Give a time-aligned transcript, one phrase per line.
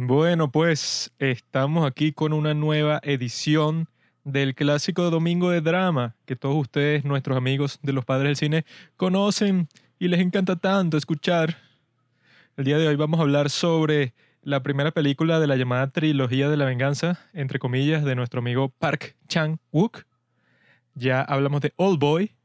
[0.00, 3.88] Bueno, pues estamos aquí con una nueva edición
[4.22, 8.64] del clásico Domingo de Drama que todos ustedes, nuestros amigos de los padres del cine,
[8.96, 9.66] conocen
[9.98, 11.56] y les encanta tanto escuchar.
[12.56, 16.48] El día de hoy vamos a hablar sobre la primera película de la llamada trilogía
[16.48, 20.04] de la venganza, entre comillas, de nuestro amigo Park Chan-wook.
[20.94, 22.36] Ya hablamos de Old Boy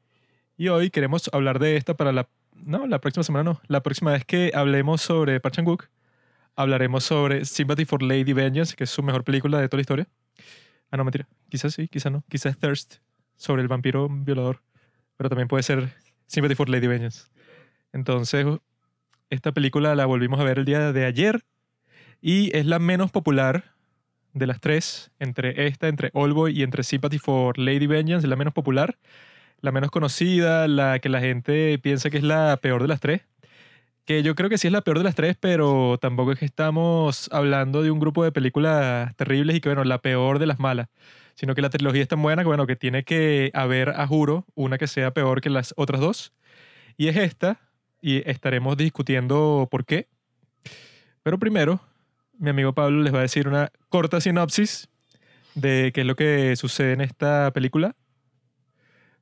[0.58, 2.28] y hoy queremos hablar de esta para la...
[2.56, 3.62] No, la próxima semana no.
[3.68, 5.88] La próxima vez que hablemos sobre Park Chan-wook,
[6.56, 10.08] hablaremos sobre Sympathy for Lady Vengeance, que es su mejor película de toda la historia.
[10.92, 11.28] Ah, no, mentira.
[11.50, 12.24] Quizás sí, quizás no.
[12.30, 12.96] Quizás Thirst,
[13.36, 14.62] sobre el vampiro violador.
[15.18, 15.94] Pero también puede ser
[16.28, 17.28] Sympathy for Lady Vengeance.
[17.92, 18.46] Entonces,
[19.30, 21.44] esta película la volvimos a ver el día de ayer
[22.22, 23.74] y es la menos popular
[24.34, 28.30] de las tres, entre esta, entre All Boy y entre Sympathy for Lady Vengeance, es
[28.30, 28.98] la menos popular,
[29.62, 33.22] la menos conocida, la que la gente piensa que es la peor de las tres.
[34.06, 36.46] Que yo creo que sí es la peor de las tres, pero tampoco es que
[36.46, 40.60] estamos hablando de un grupo de películas terribles y que, bueno, la peor de las
[40.60, 40.90] malas,
[41.36, 44.46] sino que la trilogía es tan buena que, bueno, que tiene que haber, a juro,
[44.56, 46.34] una que sea peor que las otras dos.
[46.98, 47.62] Y es esta,
[48.02, 50.10] y estaremos discutiendo por qué.
[51.24, 51.80] Pero primero,
[52.38, 54.90] mi amigo Pablo les va a decir una corta sinopsis
[55.56, 57.96] de qué es lo que sucede en esta película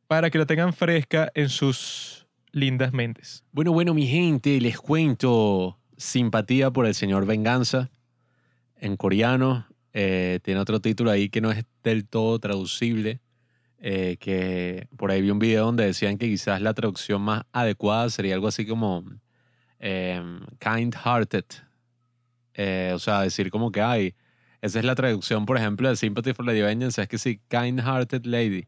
[0.07, 2.20] para que la tengan fresca en sus
[2.51, 3.43] lindas mentes.
[3.51, 7.91] Bueno, bueno, mi gente, les cuento Simpatía por el Señor Venganza
[8.75, 9.67] en coreano.
[9.93, 13.21] Eh, tiene otro título ahí que no es del todo traducible.
[13.83, 18.09] eh, que por ahí vi un video donde decían que quizás la traducción más adecuada
[18.11, 19.03] sería algo así como
[19.79, 21.45] em, kind hearted.
[22.93, 24.15] o sea, decir como que hay.
[24.61, 27.01] Esa es la traducción, por ejemplo, de Sympathy for Lady Vengeance.
[27.01, 28.67] Es que sí, kind hearted lady.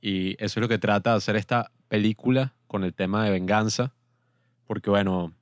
[0.00, 3.92] Y eso es lo que trata de hacer esta película con el tema de venganza.
[4.66, 5.34] Porque, bueno,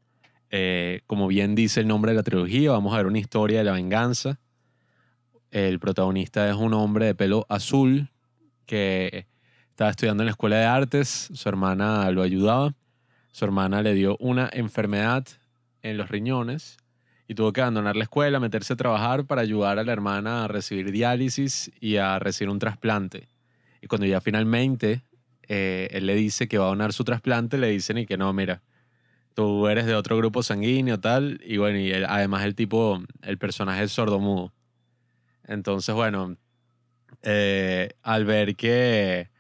[0.51, 3.65] eh, como bien dice el nombre de la trilogía, vamos a ver una historia de
[3.65, 4.39] la venganza.
[5.51, 8.11] El protagonista es un hombre de pelo azul
[8.67, 9.27] que
[9.71, 11.31] estaba estudiando en la escuela de artes.
[11.33, 12.75] Su hermana lo ayudaba.
[13.33, 15.27] Su hermana le dio una enfermedad
[15.83, 16.79] en los riñones
[17.29, 20.49] y tuvo que abandonar la escuela, meterse a trabajar para ayudar a la hermana a
[20.49, 23.29] recibir diálisis y a recibir un trasplante.
[23.81, 25.03] Y cuando ya finalmente
[25.49, 28.33] eh, él le dice que va a donar su trasplante, le dicen y que no,
[28.33, 28.63] mira,
[29.35, 31.41] tú eres de otro grupo sanguíneo, tal.
[31.45, 34.53] Y bueno, y además el tipo, el personaje es sordomudo.
[35.45, 36.37] Entonces, bueno,
[37.23, 39.31] eh, al ver que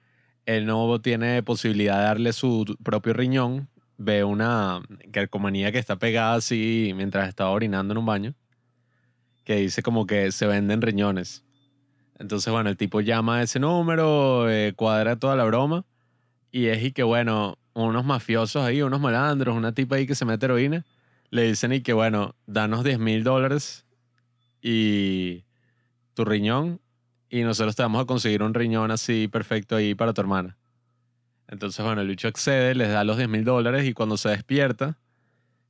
[0.46, 3.68] él no tiene posibilidad de darle su propio riñón,
[3.98, 8.34] ve una calcomanía que está pegada así mientras estaba orinando en un baño,
[9.44, 11.44] que dice como que se venden riñones.
[12.18, 15.84] Entonces, bueno, el tipo llama a ese número, eh, cuadra toda la broma.
[16.50, 20.24] Y es y que, bueno, unos mafiosos ahí, unos malandros, una tipa ahí que se
[20.24, 20.84] mete heroína,
[21.30, 23.86] le dicen y que, bueno, danos 10 mil dólares
[24.62, 25.44] y
[26.14, 26.80] tu riñón
[27.30, 30.56] y nosotros te vamos a conseguir un riñón así perfecto ahí para tu hermana.
[31.46, 34.98] Entonces, bueno, el bicho accede, les da los 10 mil dólares y cuando se despierta,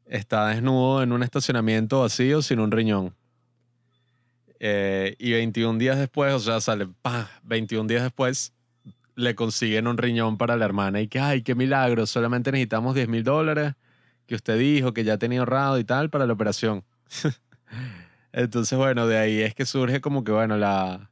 [0.06, 3.14] está desnudo en un estacionamiento vacío sin un riñón.
[4.60, 7.28] Eh, y 21 días después, o sea, sale, ¡pah!
[7.44, 8.52] 21 días después,
[9.14, 11.00] le consiguen un riñón para la hermana.
[11.00, 13.74] Y que, ay, qué milagro, solamente necesitamos 10 mil dólares
[14.26, 16.84] que usted dijo que ya tenía ahorrado y tal para la operación.
[18.32, 21.10] Entonces, bueno, de ahí es que surge como que, bueno, la,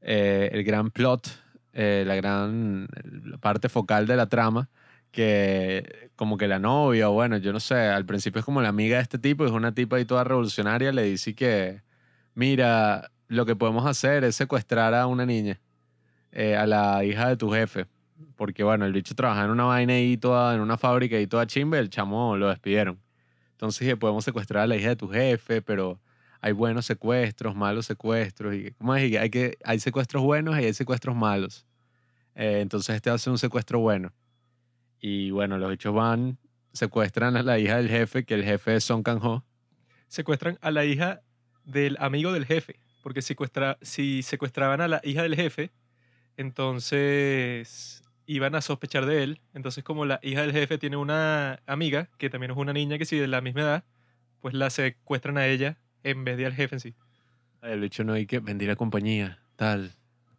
[0.00, 1.28] eh, el gran plot,
[1.72, 2.86] eh, la gran
[3.24, 4.70] la parte focal de la trama,
[5.10, 8.68] que como que la novia, o bueno, yo no sé, al principio es como la
[8.68, 11.82] amiga de este tipo, es una tipa ahí toda revolucionaria, le dice que,
[12.34, 15.60] mira, lo que podemos hacer es secuestrar a una niña,
[16.32, 17.86] eh, a la hija de tu jefe,
[18.36, 21.46] porque bueno, el bicho trabajaba en una vaina ahí toda, en una fábrica y toda
[21.46, 22.98] chimba, el chamo lo despidieron.
[23.52, 26.00] Entonces dije, podemos secuestrar a la hija de tu jefe, pero
[26.40, 28.54] hay buenos secuestros, malos secuestros.
[28.54, 29.16] Y, ¿Cómo es?
[29.16, 31.64] Hay, que, hay secuestros buenos y hay secuestros malos.
[32.34, 34.12] Eh, entonces este ser un secuestro bueno.
[35.00, 36.36] Y bueno, los hechos van,
[36.72, 39.44] secuestran a la hija del jefe, que el jefe es Song Kang-ho.
[40.08, 41.22] Secuestran a la hija
[41.64, 45.70] del amigo del jefe, porque secuestra, si secuestraban a la hija del jefe,
[46.36, 49.40] entonces iban a sospechar de él.
[49.52, 53.04] Entonces, como la hija del jefe tiene una amiga, que también es una niña que
[53.04, 53.84] sí de la misma edad,
[54.40, 56.94] pues la secuestran a ella en vez de al jefe en sí.
[57.62, 59.92] El bicho no hay que vender la compañía, tal.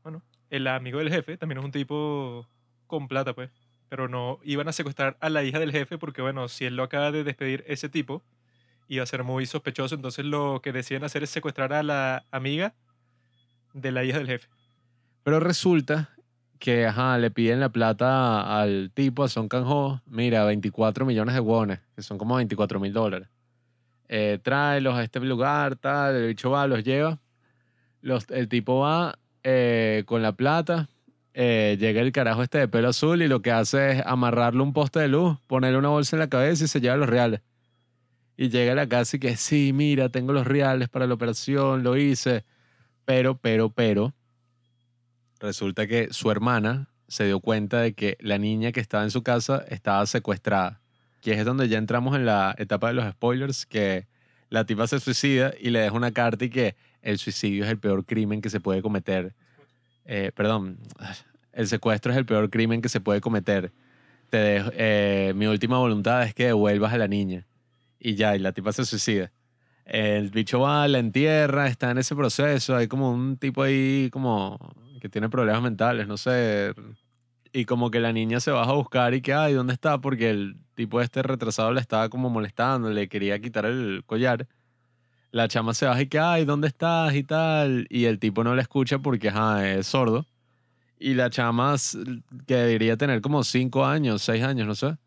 [0.04, 2.48] Bueno, el amigo del jefe también es un tipo
[2.88, 3.50] con plata, pues.
[3.90, 6.84] Pero no iban a secuestrar a la hija del jefe porque, bueno, si él lo
[6.84, 8.24] acaba de despedir ese tipo,
[8.88, 9.96] iba a ser muy sospechoso.
[9.96, 12.74] Entonces lo que deciden hacer es secuestrar a la amiga
[13.74, 14.48] de la hija del jefe.
[15.24, 16.10] Pero resulta
[16.60, 21.42] que, ajá, le piden la plata al tipo, a Son Kang-ho, mira, 24 millones de
[21.42, 23.28] wones, que son como 24 mil dólares.
[24.08, 27.20] eh, tráelos a este lugar, tal, el bicho va, los lleva.
[28.30, 30.88] El tipo va eh, con la plata,
[31.34, 34.74] eh, llega el carajo este de pelo azul y lo que hace es amarrarle un
[34.74, 37.42] poste de luz, ponerle una bolsa en la cabeza y se lleva los reales.
[38.38, 41.84] Y llega a la casa y que, sí, mira, tengo los reales para la operación,
[41.84, 42.44] lo hice.
[43.06, 44.14] Pero, pero, pero,
[45.40, 49.22] resulta que su hermana se dio cuenta de que la niña que estaba en su
[49.24, 50.82] casa estaba secuestrada.
[51.22, 54.08] Que es donde ya entramos en la etapa de los spoilers, que
[54.50, 57.78] la tipa se suicida y le deja una carta y que el suicidio es el
[57.80, 59.34] peor crimen que se puede cometer.
[60.06, 60.78] Eh, perdón,
[61.54, 63.72] el secuestro es el peor crimen que se puede cometer.
[64.30, 67.46] Te dejo- eh, mi última voluntad es que devuelvas a la niña.
[68.00, 69.32] Y ya, y la tipa se suicida.
[69.86, 72.76] El bicho va, la entierra, está en ese proceso.
[72.76, 74.58] Hay como un tipo ahí como
[75.00, 76.74] que tiene problemas mentales, no sé.
[77.54, 80.00] Y como que la niña se baja a buscar y que, ay, ¿dónde está?
[80.02, 84.48] Porque el tipo este retrasado le estaba como molestando, le quería quitar el collar.
[85.32, 87.14] La chama se baja y que, ay, ¿dónde estás?
[87.16, 87.88] Y tal.
[87.90, 90.26] Y el tipo no la escucha porque, ajá, es sordo.
[90.98, 91.76] Y la chama,
[92.48, 94.98] que debería tener como cinco años, seis años, no sé,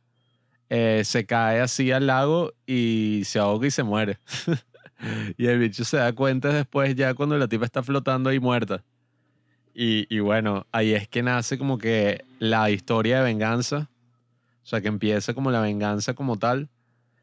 [0.71, 4.19] eh, se cae así al lago y se ahoga y se muere.
[5.37, 8.85] y el bicho se da cuenta después ya cuando la tipa está flotando ahí muerta.
[9.75, 13.89] Y, y bueno, ahí es que nace como que la historia de venganza.
[14.63, 16.69] O sea, que empieza como la venganza como tal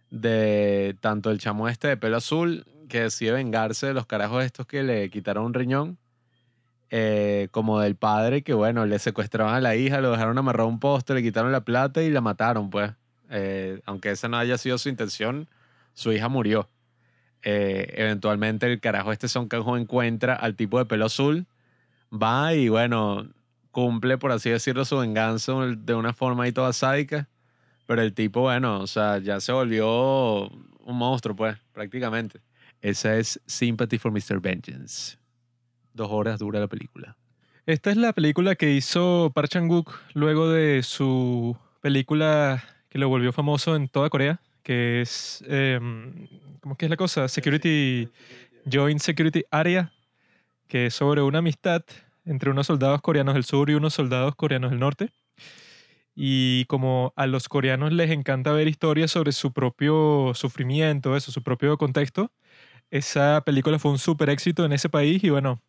[0.09, 4.65] de tanto el chamo este de pelo azul que decide vengarse de los carajos estos
[4.65, 5.97] que le quitaron un riñón,
[6.89, 10.71] eh, como del padre que, bueno, le secuestraron a la hija, lo dejaron amarrado a
[10.71, 12.91] un poste, le quitaron la plata y la mataron, pues.
[13.29, 15.47] Eh, aunque esa no haya sido su intención,
[15.93, 16.69] su hija murió.
[17.41, 21.45] Eh, eventualmente el carajo este Son encuentra al tipo de pelo azul,
[22.11, 23.29] va y, bueno,
[23.71, 27.29] cumple, por así decirlo, su venganza de una forma ahí toda sádica.
[27.85, 32.41] Pero el tipo, bueno, o sea, ya se volvió un monstruo, pues, prácticamente.
[32.81, 34.39] Esa es Sympathy for Mr.
[34.39, 35.17] Vengeance.
[35.93, 37.15] Dos horas dura la película.
[37.65, 42.63] Esta es la película que hizo Park Chan-wook luego de su película
[42.95, 46.29] que lo volvió famoso en toda Corea, que es, em,
[46.61, 47.27] ¿cómo que es la cosa?
[47.27, 48.07] Security,
[48.71, 49.91] Joint Security Area,
[50.69, 51.83] que es sobre una amistad
[52.23, 55.11] entre unos soldados coreanos del sur y unos soldados coreanos del norte.
[56.15, 61.43] Y como a los coreanos les encanta ver historias sobre su propio sufrimiento, eso, su
[61.43, 62.31] propio contexto,
[62.91, 65.61] esa película fue un súper éxito en ese país y bueno,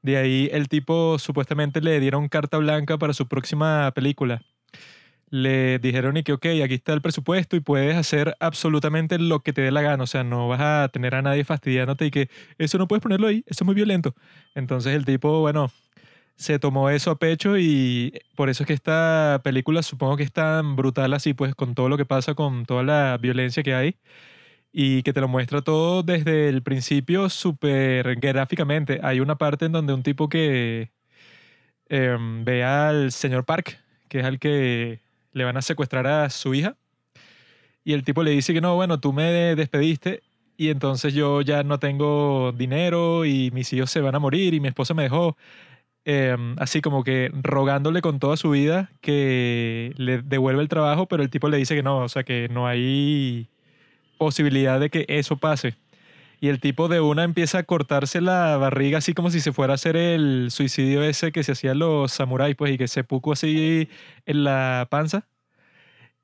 [0.00, 4.42] de ahí el tipo supuestamente le dieron carta blanca para su próxima película.
[5.30, 9.52] Le dijeron y que, ok, aquí está el presupuesto y puedes hacer absolutamente lo que
[9.52, 10.02] te dé la gana.
[10.04, 12.28] O sea, no vas a tener a nadie fastidiándote y que
[12.58, 14.14] eso no puedes ponerlo ahí, eso es muy violento.
[14.54, 15.70] Entonces el tipo, bueno,
[16.36, 20.32] se tomó eso a pecho y por eso es que esta película supongo que es
[20.32, 23.96] tan brutal así, pues con todo lo que pasa, con toda la violencia que hay
[24.72, 29.00] y que te lo muestra todo desde el principio súper gráficamente.
[29.02, 30.92] Hay una parte en donde un tipo que
[31.88, 33.78] em, ve al señor Park,
[34.08, 35.00] que es al que
[35.32, 36.76] le van a secuestrar a su hija,
[37.84, 40.22] y el tipo le dice que no, bueno, tú me despediste
[40.56, 44.60] y entonces yo ya no tengo dinero y mis hijos se van a morir y
[44.60, 45.36] mi esposa me dejó.
[46.04, 51.22] Em, así como que rogándole con toda su vida que le devuelva el trabajo, pero
[51.22, 53.48] el tipo le dice que no, o sea, que no hay
[54.18, 55.74] posibilidad de que eso pase.
[56.40, 59.74] Y el tipo de una empieza a cortarse la barriga así como si se fuera
[59.74, 63.32] a hacer el suicidio ese que se hacían los samuráis, pues, y que se puco
[63.32, 63.88] así
[64.26, 65.28] en la panza.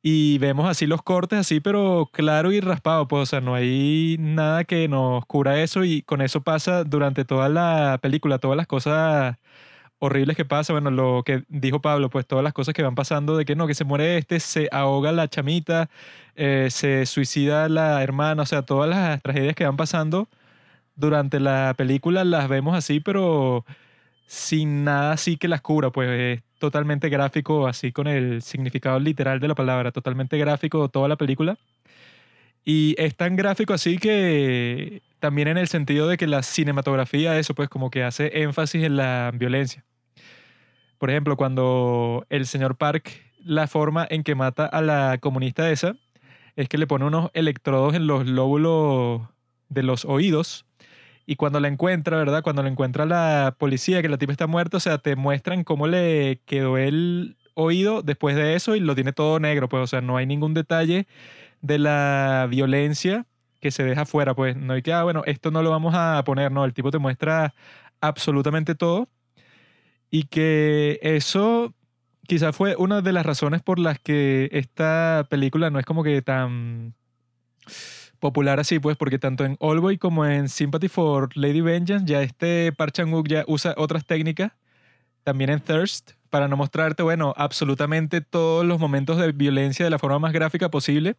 [0.02, 4.16] Y vemos así los cortes así, pero claro y raspado, pues, o sea, no hay
[4.20, 8.68] nada que nos cura eso y con eso pasa durante toda la película, todas las
[8.68, 9.36] cosas
[9.98, 13.36] horribles que pasan, bueno, lo que dijo Pablo, pues todas las cosas que van pasando
[13.36, 15.88] de que no, que se muere este, se ahoga la chamita,
[16.36, 20.28] eh, se suicida la hermana, o sea, todas las tragedias que van pasando
[20.96, 23.64] durante la película las vemos así, pero
[24.26, 29.40] sin nada así que las cubra, pues es totalmente gráfico, así con el significado literal
[29.40, 31.58] de la palabra, totalmente gráfico toda la película.
[32.64, 37.54] Y es tan gráfico así que también en el sentido de que la cinematografía, eso
[37.54, 39.84] pues como que hace énfasis en la violencia.
[40.98, 43.10] Por ejemplo, cuando el señor Park,
[43.44, 45.96] la forma en que mata a la comunista esa
[46.56, 49.22] es que le pone unos electrodos en los lóbulos
[49.68, 50.64] de los oídos
[51.26, 52.42] y cuando la encuentra, ¿verdad?
[52.42, 55.86] Cuando la encuentra la policía, que la tipa está muerta, o sea, te muestran cómo
[55.88, 60.00] le quedó el oído después de eso y lo tiene todo negro, pues, o sea,
[60.00, 61.06] no hay ningún detalle
[61.62, 63.26] de la violencia
[63.66, 66.22] que se deja fuera, pues, no hay que, ah, bueno, esto no lo vamos a
[66.24, 67.52] poner, no, el tipo te muestra
[68.00, 69.08] absolutamente todo.
[70.08, 71.74] Y que eso
[72.28, 76.22] quizás fue una de las razones por las que esta película no es como que
[76.22, 76.94] tan
[78.20, 82.72] popular así, pues, porque tanto en All como en Sympathy for Lady Vengeance, ya este
[82.72, 84.52] Park Chan-wook ya usa otras técnicas,
[85.24, 89.98] también en Thirst, para no mostrarte, bueno, absolutamente todos los momentos de violencia de la
[89.98, 91.16] forma más gráfica posible,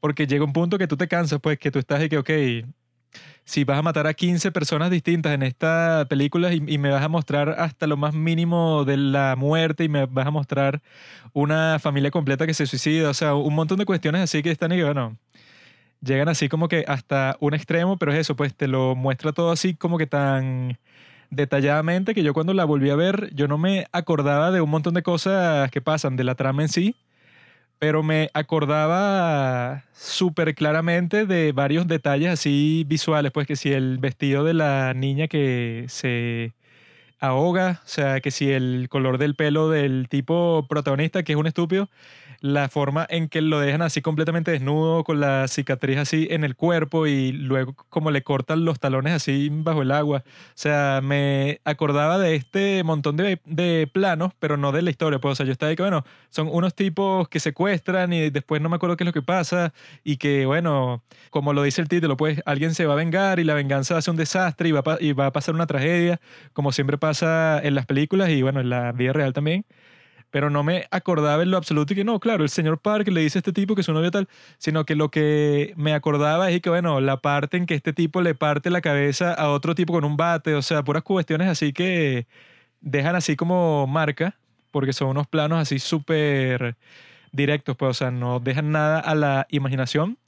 [0.00, 2.30] porque llega un punto que tú te cansas, pues, que tú estás de que, ok,
[3.44, 7.02] si vas a matar a 15 personas distintas en esta película y, y, me vas
[7.02, 10.80] a mostrar hasta lo más mínimo de la muerte y me vas a mostrar
[11.34, 14.72] una familia completa que se suicida, o sea, un montón de cuestiones así que están
[14.72, 15.18] y que, bueno,
[16.00, 19.52] llegan así como que hasta un extremo, pero es eso, pues te lo muestra todo
[19.52, 20.78] así como que tan
[21.30, 24.94] detalladamente que yo cuando la volví a ver, yo no me acordaba de un montón
[24.94, 26.96] de cosas que pasan, de la trama en sí,
[27.78, 34.44] pero me acordaba súper claramente de varios detalles así visuales, pues que si el vestido
[34.44, 36.54] de la niña que se
[37.20, 41.46] ahoga, o sea, que si el color del pelo del tipo protagonista, que es un
[41.46, 41.88] estúpido,
[42.44, 46.56] la forma en que lo dejan así completamente desnudo, con la cicatriz así en el
[46.56, 50.24] cuerpo y luego como le cortan los talones así bajo el agua.
[50.26, 55.18] O sea, me acordaba de este montón de, de planos, pero no de la historia.
[55.18, 58.60] Pues, o sea, yo estaba ahí que, bueno, son unos tipos que secuestran y después
[58.60, 59.72] no me acuerdo qué es lo que pasa
[60.04, 63.44] y que, bueno, como lo dice el título, pues alguien se va a vengar y
[63.44, 66.20] la venganza hace un desastre y va y va a pasar una tragedia,
[66.52, 69.64] como siempre pasa en las películas y, bueno, en la vida real también
[70.34, 73.20] pero no me acordaba en lo absoluto y que no, claro, el señor Park le
[73.20, 76.60] dice a este tipo que su novia tal, sino que lo que me acordaba es
[76.60, 79.92] que, bueno, la parte en que este tipo le parte la cabeza a otro tipo
[79.92, 82.26] con un bate, o sea, puras cuestiones así que
[82.80, 84.36] dejan así como marca,
[84.72, 86.74] porque son unos planos así súper
[87.30, 90.18] directos, pues, o sea, no dejan nada a la imaginación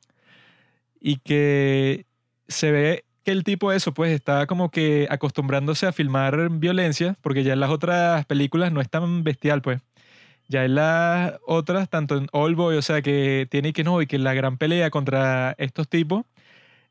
[1.00, 2.06] y que
[2.46, 7.42] se ve que el tipo eso, pues está como que acostumbrándose a filmar violencia, porque
[7.42, 9.80] ya en las otras películas no es tan bestial, pues.
[10.48, 14.06] Ya en las otras, tanto en All Boy, o sea, que tiene que no, y
[14.06, 16.24] que la gran pelea contra estos tipos,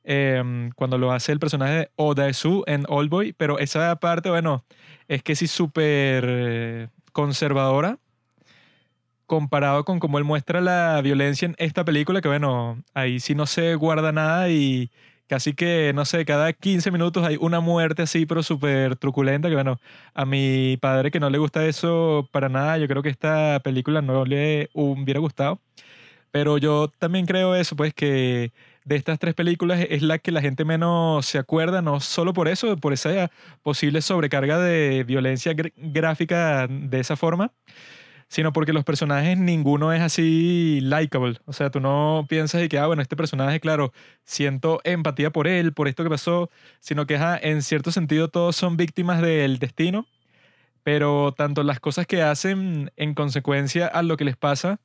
[0.03, 4.29] em, cuando lo hace el personaje de Oda Su en All Boy, pero esa parte,
[4.29, 4.65] bueno,
[5.07, 7.99] es que sí súper eh, conservadora
[9.25, 13.45] comparado con cómo él muestra la violencia en esta película, que bueno, ahí sí no
[13.47, 14.91] se guarda nada y
[15.27, 19.55] casi que, no sé, cada 15 minutos hay una muerte así, pero súper truculenta, que
[19.55, 19.79] bueno,
[20.13, 24.01] a mi padre que no le gusta eso para nada, yo creo que esta película
[24.01, 25.59] no le hubiera gustado.
[26.31, 28.51] Pero yo también creo eso, pues que
[28.83, 32.47] de estas tres películas es la que la gente menos se acuerda, no solo por
[32.49, 33.31] eso, por esa
[33.63, 37.53] posible sobrecarga de violencia gráfica de esa forma,
[38.27, 41.39] sino porque los personajes ninguno es así likable.
[41.45, 45.47] O sea, tú no piensas y que, ah, bueno, este personaje, claro, siento empatía por
[45.47, 50.07] él, por esto que pasó, sino que, en cierto sentido todos son víctimas del destino,
[50.83, 54.79] pero tanto las cosas que hacen en consecuencia a lo que les pasa,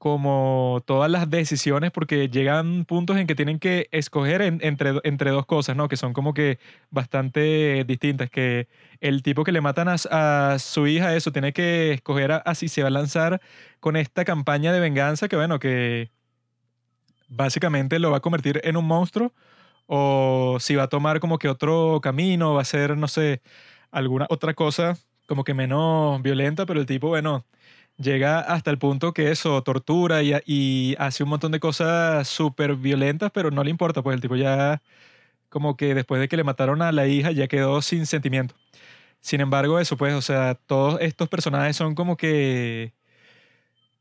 [0.00, 5.44] como todas las decisiones, porque llegan puntos en que tienen que escoger entre, entre dos
[5.44, 5.88] cosas, ¿no?
[5.88, 6.58] Que son como que
[6.90, 8.66] bastante distintas, que
[9.02, 12.80] el tipo que le matan a, su hija, eso, tiene que escoger a, si se
[12.80, 13.42] va a lanzar
[13.78, 16.10] con esta campaña de venganza, que bueno, que
[17.28, 19.34] básicamente lo va a convertir en un monstruo,
[19.86, 23.42] o si va a tomar como que otro camino, va a ser, no sé,
[23.90, 27.44] alguna otra cosa como que menos violenta, pero el tipo, bueno
[28.00, 32.76] llega hasta el punto que eso, tortura y, y hace un montón de cosas súper
[32.76, 34.82] violentas, pero no le importa, pues el tipo ya
[35.50, 38.54] como que después de que le mataron a la hija ya quedó sin sentimiento.
[39.20, 42.94] Sin embargo, eso pues, o sea, todos estos personajes son como que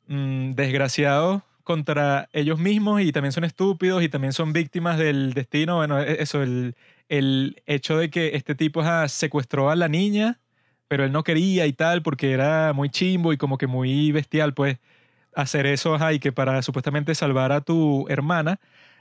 [0.08, 5.78] mm, desgraciados contra ellos mismos y también son estúpidos y también son víctimas del destino.
[5.78, 6.76] Bueno, e, eso, el,
[7.10, 10.40] el hecho de que este tipo secuestró a la niña
[10.90, 14.54] pero él no quería y tal porque era muy chimbo y como que muy bestial,
[14.54, 14.80] pues
[15.36, 18.60] hacer eso, ajá, y que para supuestamente salvar a tu hermana.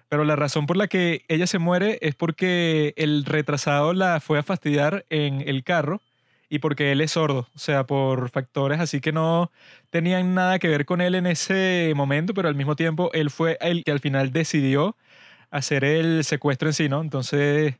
[0.08, 4.38] Pero la razón por la que ella se muere es porque el retrasado la fue
[4.38, 6.00] a fastidiar en el carro
[6.48, 9.50] y porque él es sordo, o sea, por factores así que no
[9.90, 13.58] tenían nada que ver con él en ese momento, pero al mismo tiempo él fue
[13.60, 14.96] el que al final decidió
[15.50, 17.00] hacer el secuestro en sí, ¿no?
[17.02, 17.76] Entonces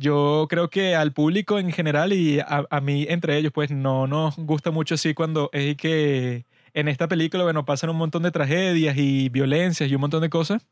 [0.00, 4.36] yo creo que al público en general y a, mí entre ellos, pues no nos
[4.36, 8.96] gusta mucho así cuando es que en esta película, bueno, pasan un montón de tragedias
[8.96, 10.66] y violencias y un montón de cosas,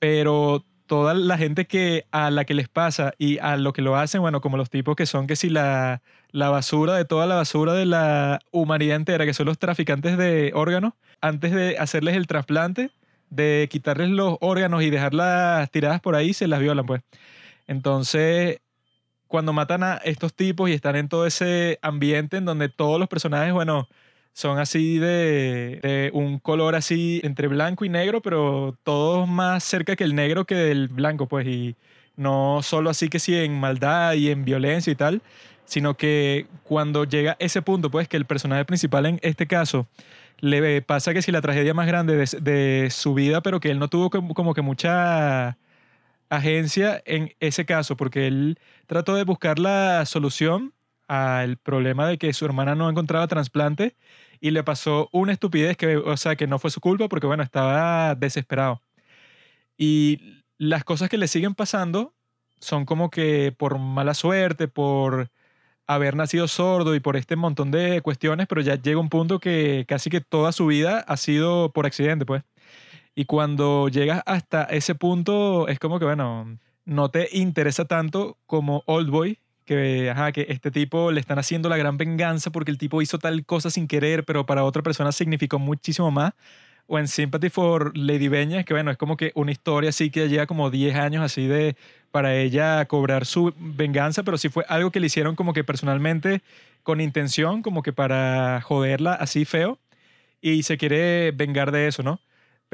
[0.00, 3.96] pero toda la gente que a la que les pasa y a lo que lo
[3.96, 7.36] hacen, bueno, como los tipos que son que si la, la basura de toda la
[7.36, 12.26] basura de la humanidad entera, que son los traficantes de órganos, antes de hacerles el
[12.26, 12.90] trasplante,
[13.30, 17.02] de quitarles los órganos y dejarlas tiradas por ahí, se las violan, pues.
[17.66, 18.60] Entonces,
[19.28, 23.08] cuando matan a estos tipos y están en todo ese ambiente en donde todos los
[23.08, 23.88] personajes, bueno,
[24.32, 30.04] son así de, un color así entre blanco y negro, pero todos más cerca que
[30.04, 31.76] el negro que del blanco, pues, y
[32.16, 35.22] no solo así que sí en maldad y en violencia y tal,
[35.64, 39.88] sino que cuando llega ese punto, pues, que el personaje principal en este caso
[40.40, 43.88] le pasa que si la tragedia más grande de, su vida, pero que él no
[43.88, 45.56] tuvo como que mucha
[46.28, 50.74] agencia en ese caso, porque él trató de buscar la solución
[51.08, 53.96] al problema de que su hermana no encontraba trasplante
[54.40, 57.42] y le pasó una estupidez que, o sea, que no fue su culpa porque, bueno,
[57.42, 58.82] estaba desesperado.
[59.76, 62.14] Y las cosas que le siguen pasando
[62.60, 65.30] son como que por mala suerte, por
[65.86, 69.84] haber nacido sordo y por este montón de cuestiones, pero ya llega un punto que
[69.88, 72.42] casi que toda su vida ha sido por accidente, pues.
[73.14, 78.82] Y cuando llegas hasta ese punto, es como que, bueno, no te interesa tanto como
[78.86, 82.78] Old Boy, que, ajá, que este tipo le están haciendo la gran venganza porque el
[82.78, 86.32] tipo hizo tal cosa sin querer, pero para otra persona significó muchísimo más.
[86.86, 90.28] O en Sympathy for Lady Beña, que bueno, es como que una historia así que
[90.28, 91.76] lleva como 10 años así de
[92.10, 96.42] para ella cobrar su venganza, pero sí fue algo que le hicieron como que personalmente
[96.82, 99.78] con intención, como que para joderla así feo,
[100.42, 102.20] y se quiere vengar de eso, ¿no?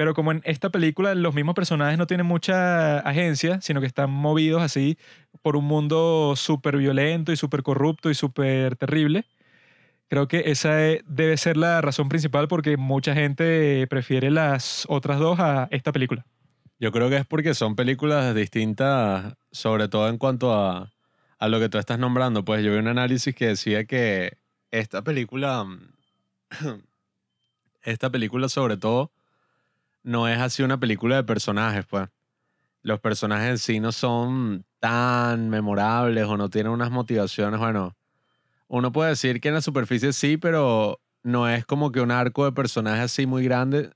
[0.01, 4.09] Pero como en esta película los mismos personajes no tienen mucha agencia, sino que están
[4.09, 4.97] movidos así
[5.43, 9.25] por un mundo súper violento y súper corrupto y súper terrible,
[10.07, 15.19] creo que esa e- debe ser la razón principal porque mucha gente prefiere las otras
[15.19, 16.25] dos a esta película.
[16.79, 20.91] Yo creo que es porque son películas distintas, sobre todo en cuanto a,
[21.37, 22.43] a lo que tú estás nombrando.
[22.43, 24.39] Pues yo vi un análisis que decía que
[24.71, 25.63] esta película,
[27.83, 29.11] esta película sobre todo,
[30.03, 32.09] no es así una película de personajes, pues.
[32.83, 37.59] Los personajes en sí no son tan memorables o no tienen unas motivaciones.
[37.59, 37.95] Bueno,
[38.67, 42.45] uno puede decir que en la superficie sí, pero no es como que un arco
[42.45, 43.91] de personajes así muy grande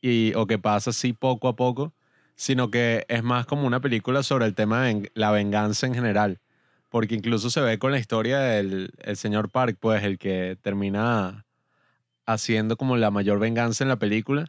[0.00, 1.94] y, o que pasa así poco a poco,
[2.34, 6.40] sino que es más como una película sobre el tema de la venganza en general.
[6.88, 11.46] Porque incluso se ve con la historia del el señor Park, pues el que termina
[12.26, 14.46] haciendo como la mayor venganza en la película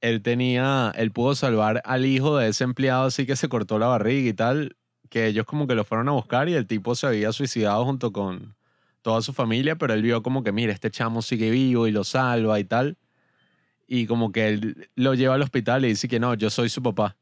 [0.00, 3.86] él tenía, él pudo salvar al hijo de ese empleado así que se cortó la
[3.86, 4.76] barriga y tal,
[5.08, 8.12] que ellos como que lo fueron a buscar y el tipo se había suicidado junto
[8.12, 8.56] con
[9.02, 12.02] toda su familia, pero él vio como que, mira, este chamo sigue vivo y lo
[12.04, 12.98] salva y tal.
[13.86, 16.82] Y como que él lo lleva al hospital y dice que no, yo soy su
[16.82, 17.16] papá.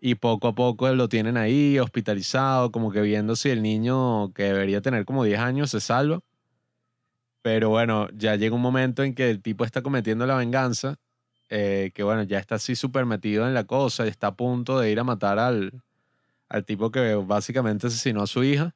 [0.00, 4.44] Y poco a poco lo tienen ahí hospitalizado, como que viendo si el niño que
[4.44, 6.20] debería tener como 10 años se salva.
[7.42, 11.00] Pero bueno, ya llega un momento en que el tipo está cometiendo la venganza
[11.48, 14.78] eh, que bueno, ya está así súper metido en la cosa y está a punto
[14.78, 15.82] de ir a matar al,
[16.48, 18.74] al tipo que básicamente asesinó a su hija.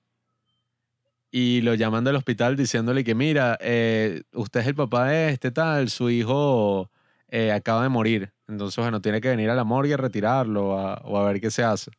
[1.31, 5.51] Y lo llaman del hospital diciéndole que, mira, eh, usted es el papá de este
[5.51, 6.91] tal, su hijo
[7.29, 8.33] eh, acaba de morir.
[8.49, 11.65] Entonces, bueno, tiene que venir a la morgue a retirarlo o a ver qué se
[11.65, 11.91] hace.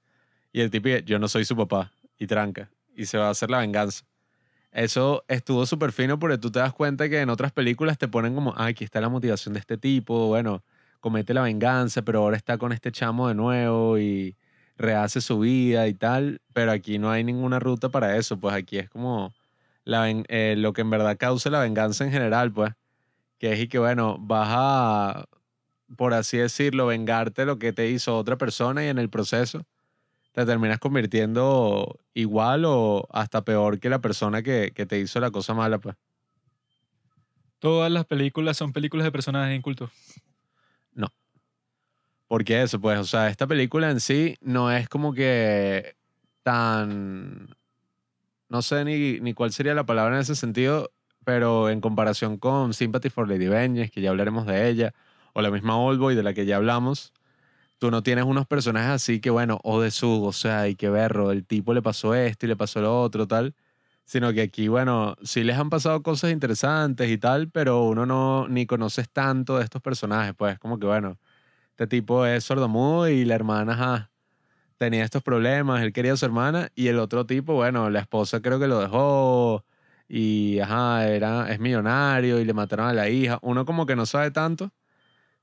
[0.51, 1.91] Y el tipo, yo no soy su papá.
[2.19, 2.69] Y tranca.
[2.95, 4.05] Y se va a hacer la venganza.
[4.73, 8.33] Eso estuvo súper fino porque tú te das cuenta que en otras películas te ponen
[8.33, 10.63] como, ah, aquí está la motivación de este tipo, bueno,
[10.99, 14.35] comete la venganza, pero ahora está con este chamo de nuevo y
[14.77, 18.79] rehace su vida y tal, pero aquí no hay ninguna ruta para eso, pues aquí
[18.79, 19.31] es como
[19.85, 22.73] eh, lo que en verdad causa la venganza en general, pues,
[23.39, 25.25] que es y que, bueno, vas a,
[25.97, 29.65] por así decirlo, vengarte lo que te hizo otra persona y en el proceso
[30.33, 35.31] te terminas convirtiendo igual o hasta peor que la persona que, que te hizo la
[35.31, 35.95] cosa mala, pues.
[37.59, 39.91] Todas las películas son películas de personajes incultos.
[40.93, 41.07] No.
[42.27, 45.95] Porque eso, pues, o sea, esta película en sí no es como que
[46.41, 47.55] tan...
[48.49, 50.91] No sé ni, ni cuál sería la palabra en ese sentido,
[51.23, 54.93] pero en comparación con Sympathy for Lady Vengeance, que ya hablaremos de ella,
[55.33, 57.13] o la misma Old Boy, de la que ya hablamos,
[57.83, 60.89] tú no tienes unos personajes así que, bueno, o de su, o sea, y que
[60.89, 63.55] verro, el tipo le pasó esto y le pasó lo otro, tal.
[64.05, 68.47] Sino que aquí, bueno, sí les han pasado cosas interesantes y tal, pero uno no
[68.47, 71.19] ni conoces tanto de estos personajes, pues como que, bueno,
[71.71, 74.11] este tipo es sordomudo y la hermana, ajá,
[74.77, 78.41] tenía estos problemas, él quería a su hermana y el otro tipo, bueno, la esposa
[78.41, 79.65] creo que lo dejó
[80.07, 83.39] y, ajá, era, es millonario y le mataron a la hija.
[83.41, 84.71] Uno como que no sabe tanto,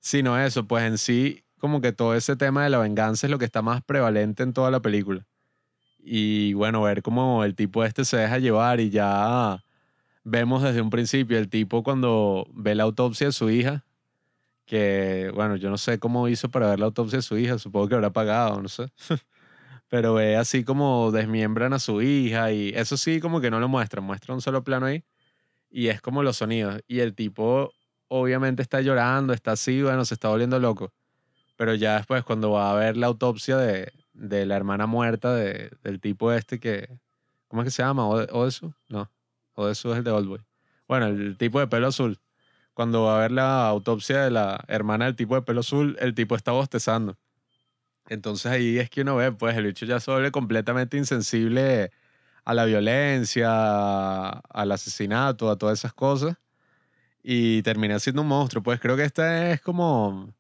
[0.01, 3.39] sino eso, pues en sí como que todo ese tema de la venganza es lo
[3.39, 5.27] que está más prevalente en toda la película.
[5.99, 9.63] Y bueno, ver cómo el tipo este se deja llevar y ya
[10.25, 13.85] vemos desde un principio el tipo cuando ve la autopsia de su hija,
[14.67, 17.89] que bueno, yo no sé cómo hizo para ver la autopsia de su hija, supongo
[17.89, 18.91] que habrá pagado, no sé.
[19.89, 23.69] Pero ve así como desmiembran a su hija y eso sí como que no lo
[23.69, 25.05] muestran, muestra un solo plano ahí.
[25.71, 26.83] y es como los sonidos.
[26.89, 27.73] Y el tipo
[28.09, 30.93] obviamente está llorando, está así, bueno, se está volviendo loco.
[31.61, 35.71] Pero ya después, cuando va a ver la autopsia de, de la hermana muerta de,
[35.83, 36.89] del tipo este que.
[37.49, 38.09] ¿Cómo es que se llama?
[38.09, 38.73] ¿Odesu?
[38.89, 39.11] No.
[39.53, 40.41] Odesu es el de Oldboy.
[40.89, 42.19] Bueno, el tipo de pelo azul.
[42.73, 46.15] Cuando va a ver la autopsia de la hermana del tipo de pelo azul, el
[46.15, 47.19] tipo está bostezando.
[48.09, 51.93] Entonces ahí es que uno ve, pues el bicho ya se completamente insensible
[52.47, 56.39] a la violencia, al asesinato, a todas esas cosas.
[57.23, 58.63] Y termina siendo un monstruo.
[58.63, 60.33] Pues creo que este es como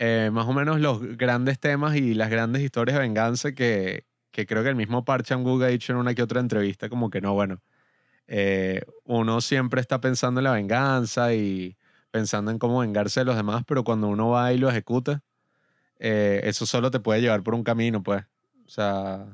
[0.00, 4.46] eh, más o menos los grandes temas y las grandes historias de venganza que, que
[4.46, 7.20] creo que el mismo Park Chan-wook ha dicho en una que otra entrevista, como que
[7.20, 7.60] no, bueno,
[8.28, 11.76] eh, uno siempre está pensando en la venganza y
[12.12, 15.24] pensando en cómo vengarse de los demás, pero cuando uno va y lo ejecuta,
[15.98, 18.24] eh, eso solo te puede llevar por un camino, pues.
[18.66, 19.26] O sea,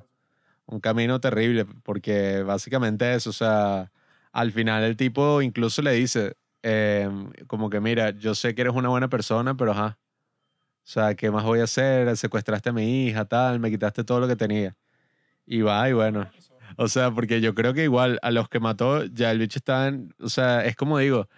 [0.67, 3.93] un camino terrible, porque básicamente eso, o sea,
[4.33, 6.37] al final el tipo incluso le dice,
[7.49, 9.99] como que mira, yo sé que eres una buena persona, pero ajá.
[10.85, 12.15] O sea, ¿qué más voy a hacer?
[12.17, 14.77] Secuestraste a mi hija, tal, me quitaste todo lo que tenía.
[15.47, 16.29] Y va, y bueno.
[16.77, 19.89] O sea, porque yo creo que igual a los que mató, ya el bicho está
[19.89, 21.29] en, o sea, es como digo,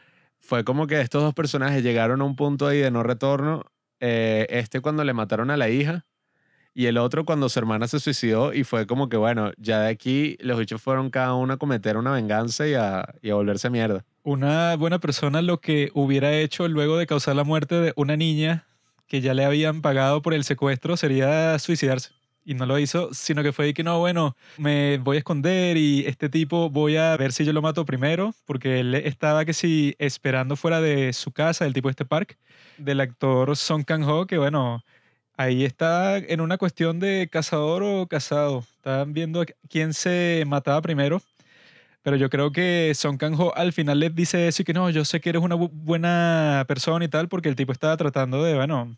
[0.41, 3.65] fue como que estos dos personajes llegaron a un punto ahí de no retorno.
[4.01, 6.05] Eh, este cuando le mataron a la hija
[6.75, 9.89] y el otro cuando su hermana se suicidó y fue como que, bueno, ya de
[9.89, 13.71] aquí los bichos fueron cada uno a cometer una venganza y a, y a volverse
[13.71, 14.05] mierda.
[14.23, 18.67] Una buena persona lo que hubiera hecho luego de causar la muerte de una niña
[19.07, 22.11] que ya le habían pagado por el secuestro sería suicidarse.
[22.45, 26.05] Y no lo hizo, sino que fue que no, bueno, me voy a esconder y
[26.07, 29.97] este tipo voy a ver si yo lo mato primero, porque él estaba que si
[29.99, 32.37] esperando fuera de su casa, el tipo de este parque,
[32.79, 34.85] del actor Song Kang-ho, que bueno,
[35.39, 38.61] Ahí está en una cuestión de cazador o cazado.
[38.77, 41.21] Estaban viendo quién se mataba primero.
[42.07, 45.05] Pero yo creo que Son Kang-ho al final les dice eso y que no, yo
[45.05, 48.97] sé que eres una buena persona y tal, porque el tipo estaba tratando de, bueno,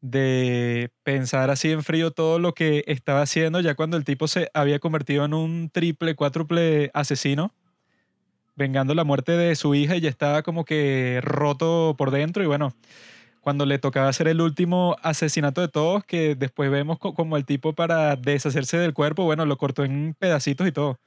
[0.00, 4.50] de pensar así en frío todo lo que estaba haciendo ya cuando el tipo se
[4.54, 7.52] había convertido en un triple, cuádruple asesino,
[8.54, 12.46] vengando la muerte de su hija y ya estaba como que roto por dentro y
[12.46, 12.72] bueno,
[13.40, 17.74] cuando le tocaba hacer el último asesinato de todos, que después vemos como el tipo
[17.74, 21.00] para deshacerse del cuerpo, bueno, lo cortó en pedacitos y todo.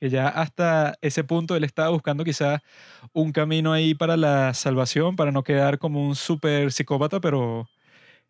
[0.00, 2.62] Que ya hasta ese punto él estaba buscando quizá
[3.12, 7.68] un camino ahí para la salvación, para no quedar como un súper psicópata, pero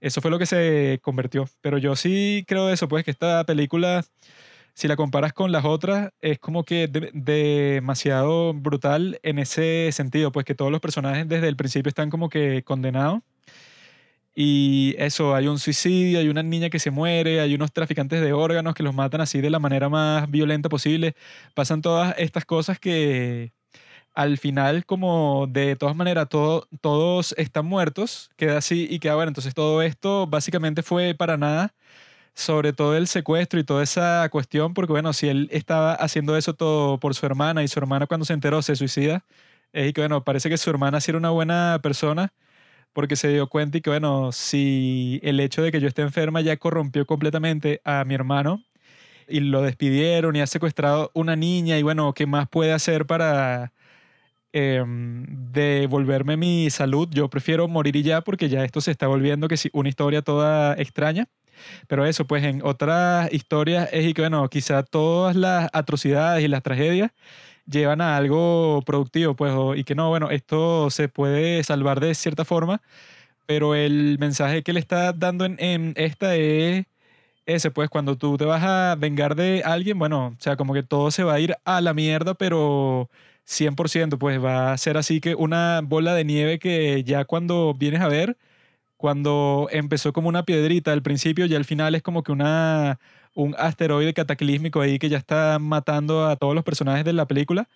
[0.00, 1.46] eso fue lo que se convirtió.
[1.62, 4.04] Pero yo sí creo eso, pues que esta película,
[4.74, 10.46] si la comparas con las otras, es como que demasiado brutal en ese sentido, pues
[10.46, 13.20] que todos los personajes desde el principio están como que condenados
[14.34, 18.32] y eso, hay un suicidio, hay una niña que se muere, hay unos traficantes de
[18.32, 21.16] órganos que los matan así de la manera más violenta posible.
[21.54, 23.52] Pasan todas estas cosas que
[24.14, 29.30] al final, como de todas maneras todos están muertos, queda así y queda bueno.
[29.30, 31.74] Entonces todo esto básicamente fue para nada,
[32.34, 36.54] sobre todo el secuestro y toda esa cuestión, porque bueno, si él estaba haciendo eso
[36.54, 39.24] todo por su hermana y su hermana cuando se enteró se suicida,
[39.72, 42.32] es que bueno, parece que su hermana sí era una buena persona
[42.92, 46.40] porque se dio cuenta y que, bueno, si el hecho de que yo esté enferma
[46.40, 48.62] ya corrompió completamente a mi hermano
[49.28, 53.72] y lo despidieron y ha secuestrado una niña y, bueno, ¿qué más puede hacer para
[54.52, 57.08] em, devolverme mi salud?
[57.12, 60.22] Yo prefiero morir y ya porque ya esto se está volviendo que sí, una historia
[60.22, 61.28] toda extraña.
[61.88, 66.62] Pero eso, pues en otras historias es que, bueno, quizá todas las atrocidades y las
[66.62, 67.12] tragedias
[67.70, 72.44] llevan a algo productivo, pues, y que no, bueno, esto se puede salvar de cierta
[72.44, 72.82] forma,
[73.46, 76.86] pero el mensaje que le está dando en, esta es
[77.46, 80.82] ese, pues, cuando tú te vas a vengar de alguien, bueno, o sea, como que
[80.84, 83.10] todo se va a ir a la mierda, pero
[83.44, 88.00] 100%, pues va a ser así que una bola de nieve que ya cuando vienes
[88.02, 88.36] a ver,
[88.96, 93.00] cuando empezó como una piedrita al principio, y al final es como que una
[93.34, 97.68] un asteroide cataclísmico ahí que ya está matando a todos los personajes de la película.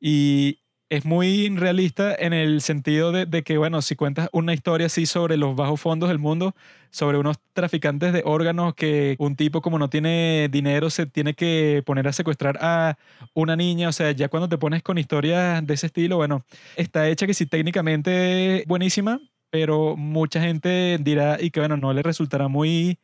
[0.00, 5.06] Y es muy realista en el sentido de, que, bueno, si cuentas una historia así
[5.06, 6.54] sobre los bajos fondos del mundo,
[6.90, 11.82] sobre unos traficantes de órganos que un tipo como no tiene dinero se tiene que
[11.84, 12.96] poner a secuestrar a
[13.34, 16.44] una niña, o sea, ya cuando te pones con historias de ese estilo, bueno,
[16.76, 22.02] está hecha que sí técnicamente buenísima, pero mucha gente dirá y que, bueno, no le
[22.02, 22.98] resultará muy